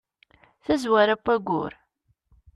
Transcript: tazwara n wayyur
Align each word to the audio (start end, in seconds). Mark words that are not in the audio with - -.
tazwara 0.63 1.13
n 1.17 1.21
wayyur 1.25 1.73